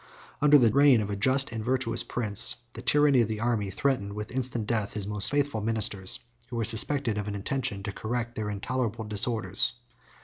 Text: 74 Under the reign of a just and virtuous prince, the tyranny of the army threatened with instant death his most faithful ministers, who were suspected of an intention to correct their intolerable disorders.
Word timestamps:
74 0.39 0.39
Under 0.41 0.57
the 0.57 0.73
reign 0.73 0.99
of 1.01 1.11
a 1.11 1.15
just 1.15 1.51
and 1.51 1.63
virtuous 1.63 2.01
prince, 2.01 2.55
the 2.73 2.81
tyranny 2.81 3.21
of 3.21 3.27
the 3.27 3.39
army 3.39 3.69
threatened 3.69 4.13
with 4.13 4.31
instant 4.31 4.65
death 4.65 4.93
his 4.93 5.05
most 5.05 5.29
faithful 5.29 5.61
ministers, 5.61 6.19
who 6.49 6.55
were 6.55 6.63
suspected 6.63 7.19
of 7.19 7.27
an 7.27 7.35
intention 7.35 7.83
to 7.83 7.91
correct 7.91 8.33
their 8.33 8.49
intolerable 8.49 9.05
disorders. 9.05 9.73